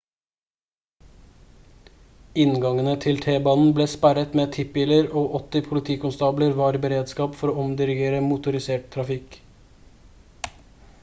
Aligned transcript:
inngangene 2.43 2.95
til 3.05 3.21
t-banen 3.25 3.69
ble 3.79 3.87
sperret 3.93 4.33
med 4.41 4.49
tippbiler 4.57 5.11
og 5.21 5.37
80 5.57 5.65
politikonstabler 5.69 6.57
var 6.63 6.79
i 6.79 6.83
beredskap 6.89 7.39
for 7.43 7.53
å 7.55 7.57
omdirigere 7.67 8.25
motorisert 8.33 8.89
trafikk 8.97 9.39